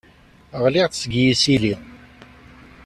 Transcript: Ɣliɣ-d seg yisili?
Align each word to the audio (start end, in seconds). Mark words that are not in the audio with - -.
Ɣliɣ-d 0.63 0.93
seg 0.97 1.13
yisili? 1.21 1.73